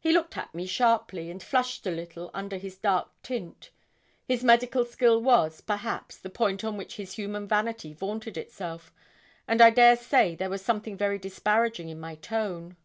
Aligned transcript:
He 0.00 0.10
looked 0.10 0.36
at 0.36 0.52
me 0.52 0.66
sharply, 0.66 1.30
and 1.30 1.40
flushed 1.40 1.86
a 1.86 1.92
little 1.92 2.32
under 2.34 2.56
his 2.56 2.76
dark 2.78 3.10
tint. 3.22 3.70
His 4.26 4.42
medical 4.42 4.84
skill 4.84 5.22
was, 5.22 5.60
perhaps, 5.60 6.16
the 6.18 6.30
point 6.30 6.64
on 6.64 6.76
which 6.76 6.96
his 6.96 7.12
human 7.12 7.46
vanity 7.46 7.92
vaunted 7.94 8.36
itself, 8.36 8.92
and 9.46 9.60
I 9.60 9.70
dare 9.70 9.94
say 9.94 10.34
there 10.34 10.50
was 10.50 10.62
something 10.64 10.96
very 10.96 11.20
disparaging 11.20 11.88
in 11.90 12.00
my 12.00 12.16
tone. 12.16 12.76